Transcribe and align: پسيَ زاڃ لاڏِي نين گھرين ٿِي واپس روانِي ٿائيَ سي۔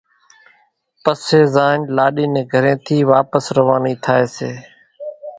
پسيَ 1.03 1.41
زاڃ 1.53 1.81
لاڏِي 1.95 2.25
نين 2.33 2.43
گھرين 2.51 2.77
ٿِي 2.85 2.97
واپس 3.13 3.45
روانِي 3.57 3.93
ٿائيَ 4.03 4.25
سي۔ 4.35 4.51